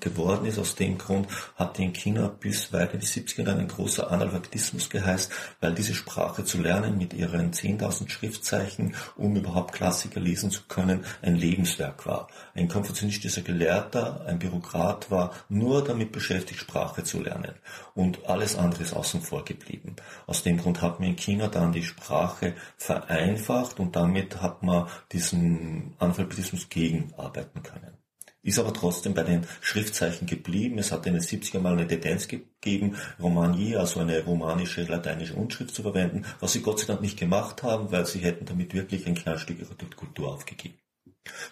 geworden 0.00 0.46
ist. 0.46 0.58
Aus 0.58 0.74
dem 0.74 0.98
Grund 0.98 1.26
hat 1.56 1.78
in 1.78 1.94
China 1.94 2.28
bis 2.28 2.72
weit 2.72 2.92
in 2.92 3.00
die 3.00 3.06
70er 3.06 3.46
Jahre 3.46 3.58
ein 3.58 3.68
großer 3.68 4.10
Analphabetismus 4.10 4.90
geheißt, 4.90 5.32
weil 5.60 5.74
diese 5.74 5.94
Sprache 5.94 6.44
zu 6.44 6.60
lernen 6.60 6.98
mit 6.98 7.14
ihren 7.14 7.52
10.000 7.52 8.10
Schriftzeichen, 8.10 8.94
um 9.16 9.34
überhaupt 9.36 9.72
Klassiker 9.72 10.20
lesen 10.20 10.50
zu 10.50 10.62
können, 10.68 11.04
ein 11.22 11.36
Lebenswerk 11.36 12.04
war. 12.06 12.28
Ein 12.54 12.68
konfuzianistischer 12.68 13.42
Gelehrter, 13.42 14.26
ein 14.26 14.38
Bürokrat 14.38 15.10
war 15.10 15.32
nur 15.48 15.82
damit 15.82 16.12
beschäftigt, 16.12 16.60
Sprache 16.60 17.02
zu 17.02 17.22
lernen. 17.22 17.54
Und 17.94 18.26
alles 18.28 18.56
andere 18.56 18.82
ist 18.82 18.92
außen 18.92 19.22
vor 19.22 19.44
geblieben. 19.44 19.96
Aus 20.26 20.42
dem 20.42 20.58
Grund 20.58 20.82
hat 20.82 21.00
man 21.00 21.08
in 21.08 21.16
China 21.16 21.48
dann 21.48 21.72
die 21.72 21.82
Sprache 21.82 22.54
vereinfacht 22.76 23.80
und 23.80 23.96
damit 23.96 24.42
hat 24.42 24.62
man 24.62 24.86
diesen 25.12 25.94
Analphabetismus 25.98 26.57
Rassismus 26.58 26.68
gegenarbeiten 26.68 27.62
können. 27.62 27.96
Ist 28.42 28.58
aber 28.58 28.72
trotzdem 28.72 29.14
bei 29.14 29.24
den 29.24 29.46
Schriftzeichen 29.60 30.26
geblieben. 30.26 30.78
Es 30.78 30.92
hat 30.92 31.06
in 31.06 31.14
den 31.14 31.22
70er 31.22 31.58
mal 31.58 31.72
eine 31.72 31.86
Tendenz 31.86 32.28
gegeben, 32.28 32.96
Romanier, 33.20 33.80
also 33.80 34.00
eine 34.00 34.24
romanische 34.24 34.84
lateinische 34.84 35.34
Unschrift 35.34 35.74
zu 35.74 35.82
verwenden, 35.82 36.24
was 36.40 36.52
sie 36.52 36.62
Gott 36.62 36.80
sei 36.80 36.86
Dank 36.86 37.00
nicht 37.00 37.18
gemacht 37.18 37.62
haben, 37.62 37.90
weil 37.90 38.06
sie 38.06 38.20
hätten 38.20 38.46
damit 38.46 38.74
wirklich 38.74 39.06
ein 39.06 39.16
kleines 39.16 39.42
Stück 39.42 39.58
ihrer 39.60 39.74
Kultur 39.96 40.32
aufgegeben. 40.32 40.78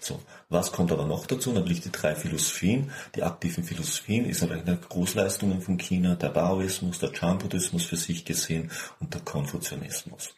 So, 0.01 0.23
was 0.49 0.73
kommt 0.73 0.91
aber 0.91 1.05
noch 1.05 1.27
dazu? 1.27 1.53
Natürlich 1.53 1.83
die 1.83 1.93
drei 1.93 2.15
Philosophien. 2.15 2.91
Die 3.15 3.23
aktiven 3.23 3.63
Philosophien 3.63 4.25
ist 4.25 4.43
eine 4.43 4.79
Großleistungen 4.79 5.61
von 5.61 5.77
China, 5.77 6.15
der 6.15 6.31
Daoismus, 6.31 6.99
der 6.99 7.13
Chan-Buddhismus 7.13 7.85
für 7.85 7.97
sich 7.97 8.25
gesehen 8.25 8.71
und 9.01 9.13
der 9.13 9.21
Konfuzianismus. 9.21 10.35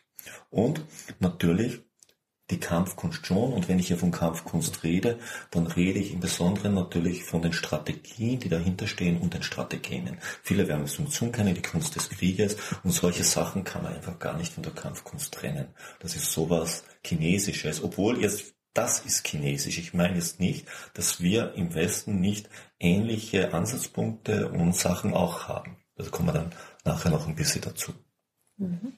Und 0.51 0.81
natürlich 1.21 1.83
die 2.50 2.61
Kampfkunst 2.61 3.26
schon. 3.26 3.52
Und 3.52 3.69
wenn 3.69 3.78
ich 3.78 3.88
hier 3.88 3.99
von 3.99 4.11
Kampfkunst 4.11 4.83
rede, 4.83 5.19
dann 5.50 5.67
rede 5.67 5.99
ich 5.99 6.12
im 6.12 6.21
Besonderen 6.21 6.75
natürlich 6.75 7.25
von 7.25 7.43
den 7.43 7.52
Strategien, 7.52 8.40
die 8.40 8.49
dahinter 8.49 8.87
stehen 8.87 9.19
und 9.19 9.35
den 9.35 9.43
Strategien. 9.43 10.19
Viele 10.43 10.69
werden 10.69 10.85
es 10.85 10.95
Sun 10.95 11.33
kennen, 11.33 11.55
die 11.55 11.62
Kunst 11.62 11.97
des 11.97 12.09
Krieges. 12.09 12.57
Und 12.83 12.93
solche 12.93 13.25
Sachen 13.25 13.64
kann 13.64 13.83
man 13.83 13.95
einfach 13.95 14.19
gar 14.19 14.37
nicht 14.37 14.52
von 14.52 14.62
der 14.62 14.73
Kampfkunst 14.73 15.33
trennen. 15.33 15.69
Das 16.00 16.17
ist 16.17 16.33
sowas 16.33 16.85
Chinesisches. 17.05 17.83
Obwohl 17.83 18.21
jetzt 18.21 18.55
das 18.75 19.00
ist 19.00 19.26
Chinesisch. 19.26 19.78
Ich 19.78 19.93
meine 19.93 20.14
jetzt 20.14 20.38
nicht, 20.38 20.67
dass 20.95 21.21
wir 21.21 21.55
im 21.55 21.75
Westen 21.75 22.21
nicht 22.21 22.49
ähnliche 22.78 23.52
Ansatzpunkte 23.52 24.50
und 24.50 24.76
Sachen 24.76 25.14
auch 25.14 25.49
haben. 25.49 25.78
Da 25.97 26.05
kommen 26.05 26.28
wir 26.28 26.35
dann 26.35 26.52
nachher 26.85 27.11
noch 27.11 27.26
ein 27.26 27.35
bisschen 27.35 27.62
dazu. 27.62 27.93
Mhm 28.57 28.93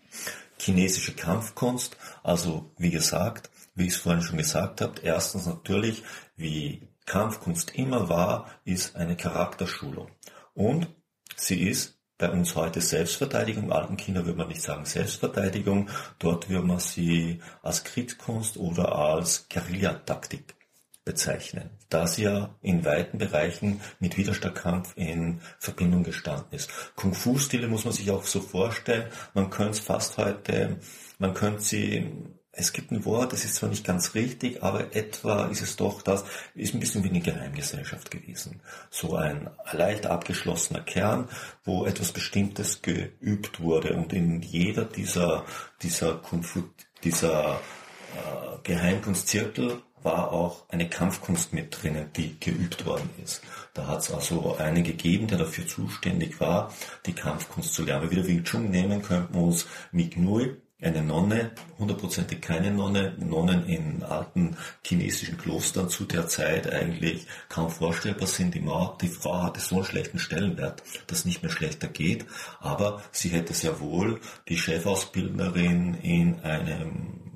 chinesische 0.61 1.15
Kampfkunst. 1.15 1.97
Also 2.23 2.71
wie 2.77 2.91
gesagt, 2.91 3.51
wie 3.75 3.87
ich 3.87 3.95
es 3.95 4.01
vorhin 4.01 4.23
schon 4.23 4.39
gesagt 4.39 4.81
habe, 4.81 5.01
erstens 5.03 5.47
natürlich, 5.47 6.03
wie 6.37 6.89
Kampfkunst 7.07 7.75
immer 7.75 8.09
war, 8.09 8.51
ist 8.65 8.97
eine 8.97 9.17
Charakterschulung. 9.17 10.09
Und 10.55 10.89
sie 11.37 11.69
ist 11.69 11.99
bei 12.19 12.31
uns 12.31 12.55
heute 12.55 12.81
Selbstverteidigung. 12.81 13.73
Alten 13.73 13.97
China 13.97 14.27
würde 14.27 14.39
man 14.39 14.49
nicht 14.49 14.63
sagen 14.63 14.85
Selbstverteidigung. 14.85 15.89
Dort 16.19 16.51
würde 16.51 16.67
man 16.67 16.79
sie 16.79 17.41
als 17.63 17.83
Kriegskunst 17.83 18.59
oder 18.59 18.95
als 18.95 19.49
Guerillataktik 19.49 20.55
bezeichnen, 21.05 21.71
da 21.89 22.07
sie 22.07 22.25
ja 22.25 22.55
in 22.61 22.85
weiten 22.85 23.19
Bereichen 23.19 23.81
mit 24.01 24.17
Widerstandskampf 24.17 24.93
in 24.97 25.41
Verbindung 25.59 26.05
gestanden 26.05 26.53
ist. 26.53 26.71
Kung-Fu-Stile 26.97 27.69
muss 27.69 27.85
man 27.85 27.95
sich 27.95 28.11
auch 28.11 28.25
so 28.25 28.41
vorstellen, 28.41 29.07
man 29.35 29.51
könnte 29.51 29.73
es 29.73 29.81
fast 29.81 30.19
heute, 30.19 30.79
man 31.19 31.35
könnte 31.35 31.63
sie 31.63 32.13
es 32.53 32.73
gibt 32.73 32.91
ein 32.91 33.05
Wort, 33.05 33.33
das 33.33 33.45
ist 33.45 33.55
zwar 33.55 33.69
nicht 33.69 33.87
ganz 33.87 34.15
richtig, 34.15 34.63
aber 34.63 34.95
etwa 34.95 35.47
ist 35.47 35.63
es 35.63 35.77
doch 35.77 36.03
das, 36.03 36.25
ist 36.55 36.75
ein 36.75 36.81
bisschen 36.81 37.05
wie 37.05 37.11
eine 37.11 37.21
Geheimgesellschaft 37.21 38.11
gewesen. 38.11 38.61
So 38.91 39.15
ein 39.15 39.49
leicht 39.73 40.07
abgeschlossener 40.07 40.81
Kern, 40.81 41.29
wo 41.65 41.87
etwas 41.87 42.13
Bestimmtes 42.13 42.83
geübt 42.83 43.61
wurde 43.61 43.95
und 43.95 44.13
in 44.13 44.43
jeder 44.43 44.85
dieser, 44.85 45.45
dieser, 45.83 46.17
Kung-Fu, 46.17 46.65
dieser 47.05 47.55
äh, 47.55 48.59
Geheimkunstzirkel 48.65 49.83
war 50.03 50.33
auch 50.33 50.65
eine 50.69 50.89
Kampfkunst 50.89 51.53
mit 51.53 51.83
drinnen, 51.83 52.11
die 52.17 52.39
geübt 52.41 52.87
worden 52.87 53.11
ist. 53.23 53.43
Da 53.75 53.87
hat 53.87 54.01
es 54.01 54.11
also 54.11 54.57
einen 54.57 54.83
gegeben, 54.83 55.27
der 55.27 55.39
dafür 55.39 55.67
zuständig 55.67 56.41
war, 56.41 56.73
die 57.07 57.13
Kampfkunst 57.13 57.75
zu 57.75 57.85
lernen. 57.85 58.11
Wieder 58.11 58.27
Wing 58.27 58.45
Chun 58.45 58.71
nehmen, 58.71 59.03
könnten 59.03 59.35
wir 59.35 59.43
uns 59.43 59.67
Mignui, 59.93 60.57
eine 60.83 61.03
Nonne, 61.03 61.51
hundertprozentig 61.79 62.41
keine 62.41 62.71
Nonne, 62.71 63.15
Nonnen 63.19 63.67
in 63.67 64.03
alten 64.03 64.57
chinesischen 64.85 65.37
Klostern 65.37 65.89
zu 65.89 66.05
der 66.05 66.27
Zeit 66.27 66.73
eigentlich 66.73 67.27
kaum 67.49 67.71
vorstellbar 67.71 68.27
sind. 68.27 68.55
Die, 68.55 68.61
Ma 68.61 68.97
die 69.01 69.09
Frau 69.09 69.43
hatte 69.43 69.61
so 69.61 69.77
einen 69.77 69.85
schlechten 69.85 70.19
Stellenwert, 70.19 70.83
dass 71.07 71.25
nicht 71.25 71.43
mehr 71.43 71.53
schlechter 71.53 71.89
geht, 71.89 72.25
aber 72.61 73.03
sie 73.13 73.29
hätte 73.29 73.53
sehr 73.53 73.81
wohl 73.81 74.21
die 74.49 74.57
Chefausbildnerin 74.57 75.95
in 75.95 76.41
einem 76.41 77.30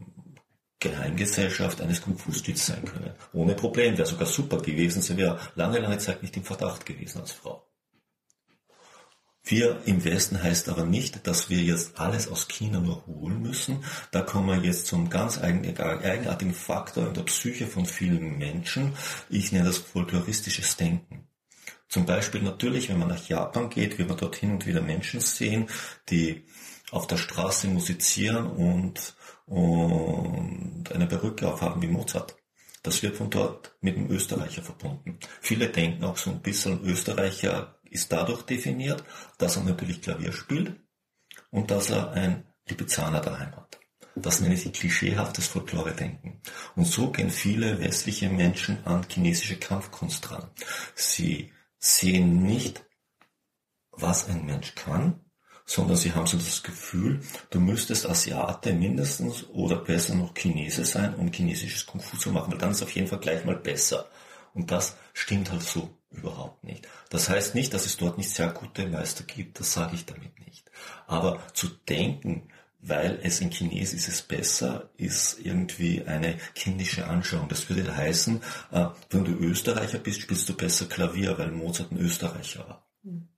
Geheimgesellschaft 0.85 1.81
eines 1.81 2.03
Kung-Fu-Stils 2.03 2.67
sein 2.67 2.85
können. 2.85 3.15
Ohne 3.33 3.55
Problem, 3.55 3.97
wäre 3.99 4.07
sogar 4.07 4.27
super 4.27 4.59
gewesen, 4.59 5.03
sie 5.03 5.17
wäre 5.17 5.41
lange, 5.57 5.81
lange 5.81 5.99
Zeit 5.99 6.23
nicht 6.23 6.37
im 6.37 6.45
Verdacht 6.45 6.87
gewesen 6.87 7.21
als 7.21 7.33
Frau. 7.33 7.67
Wir 9.47 9.83
im 9.85 10.05
Westen 10.05 10.43
heißt 10.43 10.71
aber 10.71 10.85
nicht, 10.85 11.27
dass 11.27 11.51
wir 11.51 11.59
jetzt 11.59 11.99
alles 11.99 12.29
aus 12.29 12.49
China 12.49 12.81
nur 12.81 13.05
holen 13.07 13.43
müssen. 13.43 13.85
Da 14.11 14.23
kommen 14.23 14.49
wir 14.49 14.67
jetzt 14.67 14.87
zum 14.87 15.11
ganz 15.11 15.39
eigenartigen 15.39 16.55
Faktor 16.55 17.09
in 17.09 17.15
der 17.15 17.25
Psyche 17.25 17.67
von 17.67 17.85
vielen 17.85 18.39
Menschen. 18.39 18.95
Ich 19.29 19.53
nenne 19.53 19.67
das 19.67 19.77
folkloristisches 19.77 20.77
Denken. 20.77 21.29
Zum 21.89 22.07
Beispiel 22.07 22.43
natürlich, 22.43 22.89
wenn 22.89 22.99
man 22.99 23.09
nach 23.09 23.29
Japan 23.29 23.69
geht, 23.69 23.99
wird 23.99 24.09
man 24.09 24.17
dort 24.17 24.37
hin 24.37 24.53
und 24.53 24.67
wieder 24.67 24.81
Menschen 24.81 25.21
sehen, 25.21 25.69
die 26.09 26.45
auf 26.91 27.07
der 27.07 27.19
Straße 27.19 27.69
musizieren 27.69 28.47
und 28.47 29.15
und 29.47 30.85
eine 30.93 31.07
Perücke 31.07 31.53
aufhaben 31.53 31.83
wie 31.83 31.89
Mozart. 31.89 32.37
Das 32.83 33.03
wird 33.03 33.17
von 33.17 33.31
dort 33.31 33.75
mit 33.81 33.97
dem 33.97 34.11
Österreicher 34.11 34.63
verbunden. 34.63 35.19
Viele 35.41 35.69
denken 35.71 36.05
auch 36.05 36.19
so 36.19 36.31
ein 36.31 36.43
bisschen, 36.43 36.85
Österreicher 36.85 37.79
ist 37.91 38.13
dadurch 38.13 38.43
definiert, 38.43 39.03
dass 39.39 39.57
er 39.57 39.65
natürlich 39.65 40.03
Klavier 40.03 40.33
spielt 40.33 40.77
und 41.51 41.71
dass 41.71 41.91
er 41.91 42.13
ein 42.13 42.45
Lipizzaner 42.67 43.21
daheim 43.21 43.57
hat. 43.57 43.79
Das 44.17 44.41
nenne 44.41 44.55
ich 44.55 44.73
klischeehaftes 44.73 45.49
Folklore-Denken. 45.49 46.41
Und 46.77 46.85
so 46.85 47.11
gehen 47.11 47.31
viele 47.31 47.81
westliche 47.81 48.29
Menschen 48.29 48.85
an 48.87 49.07
chinesische 49.09 49.57
Kampfkunst 49.57 50.29
dran. 50.29 50.51
Sie 50.95 51.53
sehen 51.79 52.43
nicht, 52.43 52.85
was 53.91 54.29
ein 54.29 54.45
Mensch 54.47 54.75
kann, 54.75 55.24
sondern 55.65 55.97
sie 55.97 56.13
haben 56.13 56.27
so 56.27 56.37
das 56.37 56.63
Gefühl, 56.63 57.21
du 57.51 57.61
müsstest 57.61 58.07
Asiate 58.09 58.73
mindestens 58.73 59.49
oder 59.49 59.77
besser 59.77 60.15
noch 60.15 60.35
Chinese 60.35 60.85
sein, 60.85 61.15
um 61.15 61.33
chinesisches 61.33 61.87
Kung 61.87 62.01
Fu 62.01 62.17
zu 62.17 62.31
machen, 62.31 62.53
weil 62.53 62.59
dann 62.59 62.73
ist 62.73 62.83
auf 62.83 62.95
jeden 62.95 63.09
Fall 63.09 63.21
gleich 63.21 63.45
mal 63.45 63.57
besser. 63.57 64.09
Und 64.53 64.71
das 64.71 64.97
stimmt 65.15 65.51
halt 65.51 65.63
so 65.63 65.91
überhaupt 66.11 66.63
nicht. 66.65 66.87
Das 67.11 67.29
heißt 67.29 67.55
nicht, 67.55 67.75
dass 67.75 67.87
es 67.87 67.97
dort 67.97 68.19
nicht 68.19 68.31
sehr 68.31 68.49
gute 68.49 68.87
Meister 68.87 69.25
gibt, 69.25 69.59
das 69.59 69.73
sage 69.73 69.95
ich 69.95 70.05
damit 70.05 70.39
nicht. 70.47 70.71
Aber 71.07 71.41
zu 71.55 71.69
denken, 71.89 72.49
weil 72.81 73.19
es 73.23 73.41
in 73.41 73.51
Chines 73.51 73.95
ist 73.95 74.09
es 74.09 74.21
besser, 74.21 74.91
ist 74.99 75.39
irgendwie 75.43 76.05
eine 76.05 76.37
kindische 76.55 77.07
Anschauung. 77.07 77.49
Das 77.49 77.69
würde 77.71 77.97
heißen, 77.97 78.43
äh, 78.71 78.87
wenn 79.09 79.25
du 79.25 79.33
Österreicher 79.33 79.99
bist, 79.99 80.21
spielst 80.21 80.49
du 80.51 80.55
besser 80.55 80.85
Klavier, 80.85 81.39
weil 81.39 81.51
Mozart 81.51 81.91
ein 81.91 81.99
Österreicher 81.99 82.69
war. 82.69 82.87
Mhm 83.03 83.29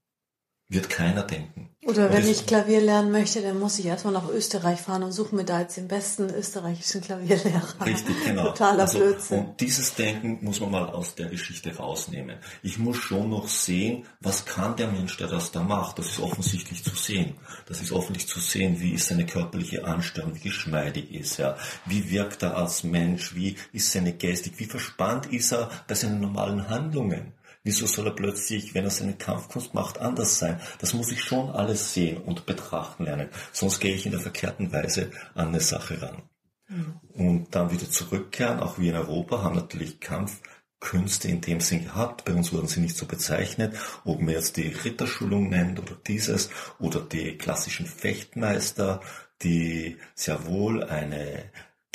wird 0.69 0.89
keiner 0.89 1.23
denken. 1.23 1.69
Oder 1.85 2.11
wenn 2.11 2.27
ich 2.27 2.45
Klavier 2.45 2.81
lernen 2.81 3.13
möchte, 3.13 3.41
dann 3.41 3.59
muss 3.59 3.79
ich 3.79 3.85
erstmal 3.85 4.13
nach 4.13 4.27
Österreich 4.27 4.81
fahren 4.81 5.03
und 5.03 5.13
suche 5.13 5.33
mir 5.33 5.45
da 5.45 5.61
jetzt 5.61 5.77
den 5.77 5.87
besten 5.87 6.29
österreichischen 6.29 6.99
Klavierlehrer. 6.99 7.63
Richtig, 7.85 8.25
genau. 8.25 8.47
Totaler 8.47 8.81
also, 8.81 8.97
Blödsinn. 8.97 9.39
Und 9.39 9.61
dieses 9.61 9.95
Denken 9.95 10.39
muss 10.41 10.59
man 10.59 10.71
mal 10.71 10.89
aus 10.89 11.15
der 11.15 11.27
Geschichte 11.27 11.73
rausnehmen. 11.73 12.39
Ich 12.61 12.77
muss 12.77 12.97
schon 12.97 13.29
noch 13.29 13.47
sehen, 13.47 14.05
was 14.19 14.43
kann 14.45 14.75
der 14.75 14.89
Mensch, 14.89 15.15
der 15.15 15.27
das 15.27 15.51
da 15.53 15.63
macht. 15.63 15.97
Das 15.97 16.07
ist 16.07 16.19
offensichtlich 16.19 16.83
zu 16.83 16.93
sehen. 16.93 17.35
Das 17.67 17.79
ist 17.79 17.93
offensichtlich 17.93 18.33
zu 18.33 18.41
sehen, 18.41 18.81
wie 18.81 18.91
ist 18.91 19.07
seine 19.07 19.25
körperliche 19.25 19.85
Anstellung, 19.85 20.35
wie 20.35 20.39
geschmeidig 20.39 21.13
ist 21.13 21.39
er, 21.39 21.57
wie 21.85 22.11
wirkt 22.11 22.43
er 22.43 22.57
als 22.57 22.83
Mensch, 22.83 23.33
wie 23.33 23.55
ist 23.71 23.93
seine 23.93 24.11
Gestik, 24.11 24.59
wie 24.59 24.65
verspannt 24.65 25.27
ist 25.27 25.53
er 25.53 25.69
bei 25.87 25.95
seinen 25.95 26.19
normalen 26.19 26.67
Handlungen. 26.67 27.31
Wieso 27.67 27.85
soll 27.85 28.07
er 28.07 28.15
plötzlich, 28.15 28.73
wenn 28.73 28.85
er 28.85 28.91
seine 28.91 29.17
Kampfkunst 29.17 29.73
macht, 29.73 29.99
anders 29.99 30.39
sein? 30.39 30.61
Das 30.79 30.93
muss 30.93 31.11
ich 31.11 31.21
schon 31.21 31.49
alles 31.49 31.93
sehen 31.93 32.15
und 32.15 32.45
betrachten 32.45 33.03
lernen. 33.03 33.27
Sonst 33.51 33.81
gehe 33.81 33.93
ich 33.93 34.05
in 34.05 34.13
der 34.13 34.21
verkehrten 34.21 34.71
Weise 34.71 35.11
an 35.35 35.49
eine 35.49 35.59
Sache 35.59 36.01
ran. 36.01 36.21
Mhm. 36.69 36.99
Und 37.13 37.47
dann 37.55 37.69
wieder 37.69 37.89
zurückkehren. 37.89 38.61
Auch 38.61 38.79
wir 38.79 38.91
in 38.91 38.97
Europa 38.97 39.43
haben 39.43 39.55
natürlich 39.55 39.99
Kampfkünste 39.99 41.27
in 41.27 41.41
dem 41.41 41.59
Sinn 41.59 41.83
gehabt. 41.83 42.23
Bei 42.23 42.31
uns 42.31 42.53
wurden 42.53 42.69
sie 42.69 42.79
nicht 42.79 42.95
so 42.95 43.05
bezeichnet. 43.05 43.75
Ob 44.05 44.21
man 44.21 44.33
jetzt 44.33 44.55
die 44.55 44.69
Ritterschulung 44.69 45.49
nennt 45.49 45.77
oder 45.77 45.97
dieses 46.07 46.49
oder 46.79 47.01
die 47.01 47.37
klassischen 47.37 47.85
Fechtmeister, 47.85 49.01
die 49.43 49.97
sehr 50.15 50.45
wohl 50.45 50.85
eine 50.85 51.51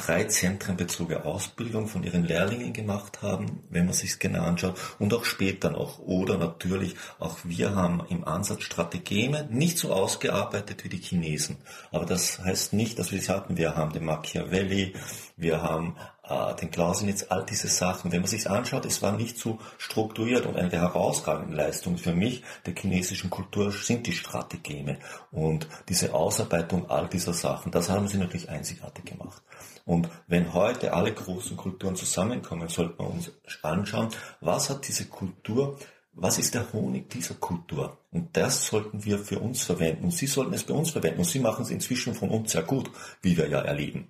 drei 0.06 0.25
zentrenbezogene 0.25 1.25
Ausbildung 1.25 1.87
von 1.87 2.02
ihren 2.02 2.25
Lehrlingen 2.25 2.73
gemacht 2.73 3.23
haben, 3.23 3.62
wenn 3.71 3.87
man 3.87 3.94
sich 3.94 4.18
genau 4.18 4.42
anschaut, 4.42 4.78
und 4.99 5.14
auch 5.14 5.25
später 5.25 5.71
noch. 5.71 5.99
Oder 6.00 6.38
natürlich 6.38 6.94
auch 7.18 7.38
wir 7.44 7.75
haben 7.75 8.02
im 8.09 8.25
Ansatz 8.25 8.62
Strategeme, 8.62 9.47
nicht 9.50 9.78
so 9.78 9.92
ausgearbeitet 9.92 10.85
wie 10.85 10.88
die 10.88 10.99
Chinesen. 10.99 11.59
Aber 11.90 12.06
das 12.06 12.40
heißt 12.40 12.73
nicht, 12.73 12.99
dass 12.99 13.12
wir 13.12 13.18
es 13.18 13.28
hatten. 13.28 13.56
Wir 13.56 13.76
haben 13.76 13.92
den 13.92 14.04
Machiavelli, 14.04 14.94
wir 15.37 15.62
haben 15.62 15.97
äh, 16.25 16.54
den 16.56 16.71
Clausewitz, 16.71 17.26
all 17.28 17.44
diese 17.44 17.68
Sachen. 17.68 18.12
Wenn 18.12 18.21
man 18.21 18.30
sich 18.30 18.49
anschaut, 18.49 18.85
es 18.87 19.02
war 19.02 19.12
nicht 19.12 19.38
so 19.38 19.59
strukturiert 19.78 20.47
und 20.47 20.56
eine 20.56 20.68
der 20.68 20.80
herausragenden 20.80 21.54
Leistungen 21.54 21.99
für 21.99 22.14
mich 22.14 22.42
der 22.66 22.75
chinesischen 22.75 23.30
Kultur 23.30 23.73
sind 23.73 24.06
die 24.06 24.12
Strategeme 24.12 24.99
und 25.30 25.68
diese 25.88 26.14
Ausarbeitung 26.14 26.90
all 26.90 27.09
dieser 27.09 27.32
Sachen. 27.32 27.73
Das 27.73 27.88
haben 27.88 28.09
sie 28.09 28.18
natürlich 28.18 28.49
einzigartig 28.49 29.04
gemacht. 29.04 29.42
Und 29.84 30.08
wenn 30.26 30.54
heute 30.54 30.92
alle 30.92 31.12
großen 31.12 31.56
Kulturen 31.56 31.96
zusammenkommen, 31.96 32.68
sollte 32.68 33.02
man 33.02 33.12
uns 33.12 33.30
anschauen, 33.62 34.08
was 34.40 34.70
hat 34.70 34.86
diese 34.86 35.06
Kultur, 35.06 35.78
was 36.12 36.38
ist 36.38 36.54
der 36.54 36.72
Honig 36.72 37.10
dieser 37.10 37.34
Kultur? 37.34 37.98
Und 38.10 38.36
das 38.36 38.66
sollten 38.66 39.04
wir 39.04 39.18
für 39.18 39.38
uns 39.38 39.64
verwenden. 39.64 40.04
Und 40.04 40.10
Sie 40.12 40.26
sollten 40.26 40.54
es 40.54 40.64
bei 40.64 40.74
uns 40.74 40.90
verwenden. 40.90 41.20
Und 41.20 41.24
Sie 41.26 41.40
machen 41.40 41.62
es 41.62 41.70
inzwischen 41.70 42.14
von 42.14 42.30
uns 42.30 42.52
sehr 42.52 42.62
gut, 42.62 42.90
wie 43.22 43.36
wir 43.36 43.48
ja 43.48 43.60
erleben. 43.60 44.08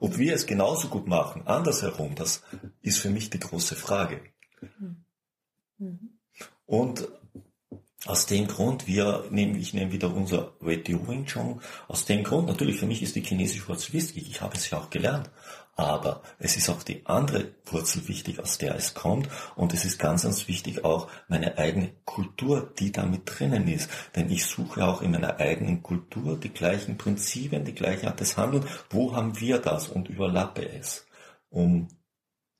Ob 0.00 0.18
wir 0.18 0.34
es 0.34 0.46
genauso 0.46 0.88
gut 0.88 1.08
machen, 1.08 1.46
andersherum, 1.46 2.14
das 2.14 2.42
ist 2.82 2.98
für 2.98 3.10
mich 3.10 3.30
die 3.30 3.40
große 3.40 3.74
Frage. 3.74 4.20
Mhm. 5.78 6.10
Und 6.66 7.08
aus 8.08 8.26
dem 8.26 8.46
Grund, 8.48 8.86
wir 8.86 9.24
nehmen, 9.30 9.60
ich 9.60 9.74
nehme 9.74 9.92
wieder 9.92 10.12
unser 10.12 10.52
Radio 10.62 11.06
Wing 11.06 11.26
Chun, 11.26 11.60
aus 11.88 12.06
dem 12.06 12.24
Grund, 12.24 12.48
natürlich 12.48 12.76
für 12.76 12.86
mich 12.86 13.02
ist 13.02 13.16
die 13.16 13.22
chinesische 13.22 13.68
Wurzel 13.68 13.92
wichtig, 13.92 14.30
ich 14.30 14.40
habe 14.40 14.56
es 14.56 14.70
ja 14.70 14.78
auch 14.78 14.88
gelernt, 14.88 15.30
aber 15.76 16.22
es 16.38 16.56
ist 16.56 16.70
auch 16.70 16.82
die 16.82 17.06
andere 17.06 17.52
Wurzel 17.66 18.08
wichtig, 18.08 18.40
aus 18.40 18.58
der 18.58 18.74
es 18.74 18.94
kommt. 18.94 19.28
Und 19.54 19.72
es 19.74 19.84
ist 19.84 19.98
ganz, 19.98 20.24
ganz 20.24 20.48
wichtig 20.48 20.84
auch 20.84 21.08
meine 21.28 21.56
eigene 21.56 21.92
Kultur, 22.04 22.72
die 22.80 22.90
da 22.90 23.06
mit 23.06 23.22
drinnen 23.26 23.68
ist, 23.68 23.88
denn 24.16 24.28
ich 24.28 24.44
suche 24.44 24.84
auch 24.84 25.02
in 25.02 25.12
meiner 25.12 25.38
eigenen 25.38 25.84
Kultur 25.84 26.36
die 26.36 26.48
gleichen 26.48 26.98
Prinzipien, 26.98 27.64
die 27.64 27.74
gleiche 27.74 28.08
Art 28.08 28.18
des 28.18 28.36
Handelns, 28.36 28.66
wo 28.90 29.14
haben 29.14 29.38
wir 29.38 29.58
das? 29.58 29.86
Und 29.86 30.08
überlappe 30.08 30.68
es, 30.68 31.06
um 31.48 31.88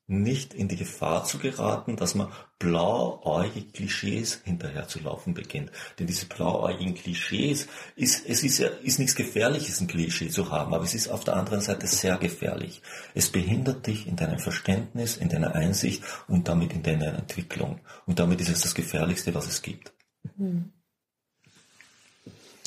nicht 0.09 0.53
in 0.55 0.67
die 0.67 0.75
Gefahr 0.75 1.23
zu 1.23 1.37
geraten, 1.37 1.95
dass 1.95 2.15
man 2.15 2.29
blauäugig 2.57 3.73
Klischees 3.73 4.41
hinterher 4.43 4.87
zu 4.87 4.99
laufen 4.99 5.33
beginnt. 5.33 5.71
Denn 5.97 6.07
diese 6.07 6.25
blauäugigen 6.25 6.95
Klischees, 6.95 7.67
ist, 7.95 8.27
es 8.27 8.43
ist 8.43 8.57
ja 8.57 8.69
ist 8.81 8.99
nichts 8.99 9.15
Gefährliches, 9.15 9.79
ein 9.79 9.87
Klischee 9.87 10.29
zu 10.29 10.51
haben, 10.51 10.73
aber 10.73 10.83
es 10.83 10.95
ist 10.95 11.09
auf 11.09 11.23
der 11.23 11.35
anderen 11.35 11.61
Seite 11.61 11.87
sehr 11.87 12.17
gefährlich. 12.17 12.81
Es 13.13 13.29
behindert 13.29 13.85
dich 13.85 14.07
in 14.07 14.15
deinem 14.15 14.39
Verständnis, 14.39 15.15
in 15.15 15.29
deiner 15.29 15.53
Einsicht 15.53 16.03
und 16.27 16.47
damit 16.47 16.73
in 16.73 16.81
deiner 16.81 17.13
Entwicklung. 17.13 17.79
Und 18.05 18.19
damit 18.19 18.41
ist 18.41 18.49
es 18.49 18.61
das 18.61 18.73
Gefährlichste, 18.73 19.35
was 19.35 19.47
es 19.47 19.61
gibt. 19.61 19.93
Mhm. 20.37 20.73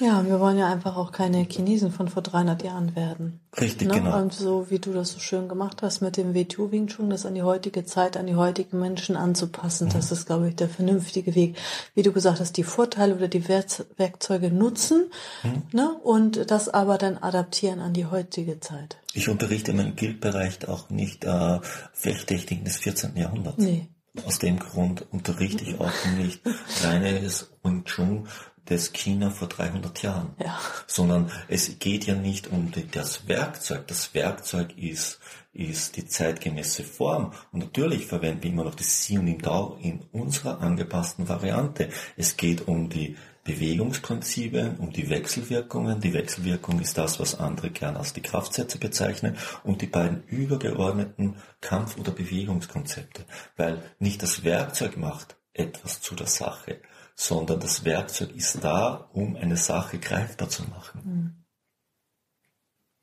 Ja, 0.02 0.26
wir 0.26 0.40
wollen 0.40 0.58
ja 0.58 0.68
einfach 0.68 0.96
auch 0.96 1.12
keine 1.12 1.46
Chinesen 1.48 1.92
von 1.92 2.08
vor 2.08 2.22
300 2.22 2.64
Jahren 2.64 2.96
werden. 2.96 3.38
Richtig, 3.60 3.86
ne? 3.86 3.94
genau. 3.94 4.18
Und 4.20 4.32
so 4.32 4.68
wie 4.68 4.80
du 4.80 4.92
das 4.92 5.12
so 5.12 5.20
schön 5.20 5.48
gemacht 5.48 5.80
hast 5.80 6.00
mit 6.00 6.16
dem 6.16 6.34
WTU 6.34 6.72
Wing 6.72 6.88
Chun, 6.88 7.08
das 7.08 7.24
an 7.24 7.36
die 7.36 7.42
heutige 7.42 7.84
Zeit, 7.84 8.16
an 8.16 8.26
die 8.26 8.34
heutigen 8.34 8.80
Menschen 8.80 9.14
anzupassen, 9.16 9.88
mhm. 9.88 9.92
das 9.92 10.10
ist, 10.10 10.26
glaube 10.26 10.48
ich, 10.48 10.56
der 10.56 10.68
vernünftige 10.68 11.36
Weg. 11.36 11.56
Wie 11.94 12.02
du 12.02 12.10
gesagt 12.10 12.40
hast, 12.40 12.56
die 12.56 12.64
Vorteile 12.64 13.14
oder 13.14 13.28
die 13.28 13.48
Werkzeuge 13.48 14.50
nutzen 14.50 15.04
mhm. 15.44 15.62
ne? 15.70 15.94
und 16.02 16.50
das 16.50 16.68
aber 16.68 16.98
dann 16.98 17.18
adaptieren 17.18 17.78
an 17.78 17.92
die 17.92 18.06
heutige 18.06 18.58
Zeit. 18.58 18.96
Ich 19.14 19.28
unterrichte 19.28 19.70
in 19.70 19.76
meinem 19.76 19.94
Guildbereich 19.94 20.66
auch 20.66 20.90
nicht 20.90 21.24
äh, 21.24 21.60
Fechttechniken 21.92 22.64
des 22.64 22.78
14. 22.78 23.16
Jahrhunderts. 23.16 23.58
Nee. 23.58 23.88
Aus 24.26 24.38
dem 24.38 24.58
Grund 24.58 25.06
unterrichte 25.10 25.64
ich 25.64 25.80
auch 25.80 25.92
nicht 26.18 26.42
reines 26.82 27.50
Wing 27.62 27.84
Chun, 27.84 28.26
des 28.68 28.92
China 28.92 29.30
vor 29.30 29.48
300 29.48 30.02
Jahren, 30.02 30.34
ja. 30.38 30.58
sondern 30.86 31.30
es 31.48 31.78
geht 31.78 32.06
ja 32.06 32.14
nicht 32.14 32.50
um 32.50 32.72
das 32.92 33.26
Werkzeug. 33.28 33.86
Das 33.88 34.14
Werkzeug 34.14 34.76
ist, 34.78 35.18
ist 35.52 35.96
die 35.96 36.06
zeitgemäße 36.06 36.84
Form. 36.84 37.32
Und 37.50 37.60
natürlich 37.60 38.06
verwenden 38.06 38.42
wir 38.44 38.50
immer 38.50 38.64
noch 38.64 38.74
das 38.74 39.04
Si 39.04 39.18
und 39.18 39.26
im 39.26 39.42
Dao 39.42 39.78
in 39.82 40.00
unserer 40.12 40.60
angepassten 40.60 41.28
Variante. 41.28 41.88
Es 42.16 42.36
geht 42.36 42.68
um 42.68 42.88
die 42.88 43.16
Bewegungsprinzipien, 43.44 44.76
um 44.76 44.92
die 44.92 45.10
Wechselwirkungen. 45.10 46.00
Die 46.00 46.14
Wechselwirkung 46.14 46.80
ist 46.80 46.96
das, 46.96 47.18
was 47.18 47.38
andere 47.38 47.70
gern 47.70 47.96
als 47.96 48.12
die 48.12 48.22
Kraftsätze 48.22 48.78
bezeichnen 48.78 49.36
und 49.64 49.82
die 49.82 49.86
beiden 49.86 50.22
übergeordneten 50.28 51.34
Kampf- 51.60 51.98
oder 51.98 52.12
Bewegungskonzepte. 52.12 53.24
Weil 53.56 53.82
nicht 53.98 54.22
das 54.22 54.44
Werkzeug 54.44 54.96
macht 54.96 55.36
etwas 55.54 56.00
zu 56.00 56.14
der 56.14 56.28
Sache, 56.28 56.78
sondern 57.14 57.60
das 57.60 57.84
Werkzeug 57.84 58.34
ist 58.34 58.62
da, 58.62 59.08
um 59.12 59.36
eine 59.36 59.56
Sache 59.56 59.98
greifbar 59.98 60.48
zu 60.48 60.62
machen. 60.64 61.00
Hm. 61.04 61.44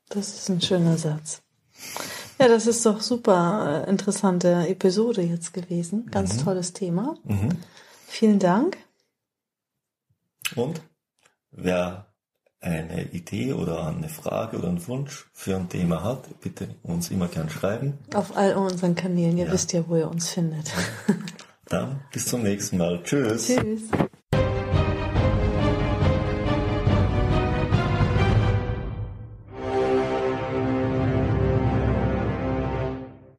Das 0.08 0.34
ist 0.34 0.50
ein 0.50 0.60
schöner 0.60 0.98
Satz. 0.98 1.42
Ja, 2.38 2.48
das 2.48 2.66
ist 2.66 2.84
doch 2.84 3.00
super 3.00 3.84
äh, 3.86 3.90
interessante 3.90 4.66
Episode 4.66 5.22
jetzt 5.22 5.52
gewesen. 5.52 6.06
Ganz 6.10 6.36
mhm. 6.36 6.44
tolles 6.44 6.72
Thema. 6.72 7.16
Mhm. 7.24 7.58
Vielen 8.06 8.38
Dank. 8.38 8.78
Und 10.56 10.80
wer 11.50 12.06
eine 12.60 13.04
Idee 13.12 13.52
oder 13.52 13.86
eine 13.86 14.08
Frage 14.08 14.58
oder 14.58 14.68
einen 14.68 14.86
Wunsch 14.86 15.30
für 15.32 15.56
ein 15.56 15.68
Thema 15.68 16.02
hat, 16.02 16.40
bitte 16.40 16.74
uns 16.82 17.10
immer 17.10 17.28
gern 17.28 17.48
schreiben. 17.48 17.98
Auf 18.14 18.36
all 18.36 18.54
unseren 18.56 18.94
Kanälen. 18.94 19.38
Ihr 19.38 19.46
ja. 19.46 19.52
wisst 19.52 19.72
ja, 19.72 19.88
wo 19.88 19.96
ihr 19.96 20.10
uns 20.10 20.28
findet. 20.28 20.72
Dann 21.70 22.00
bis 22.12 22.26
zum 22.26 22.42
nächsten 22.42 22.78
Mal. 22.78 23.00
Tschüss. 23.04 23.46
Tschüss. 23.46 23.82